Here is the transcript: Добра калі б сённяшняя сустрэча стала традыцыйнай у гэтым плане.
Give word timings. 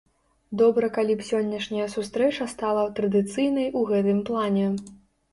Добра 0.59 0.87
калі 0.93 1.15
б 1.17 1.25
сённяшняя 1.25 1.83
сустрэча 1.95 2.47
стала 2.53 2.85
традыцыйнай 2.99 3.67
у 3.83 3.85
гэтым 3.91 4.23
плане. 4.31 4.65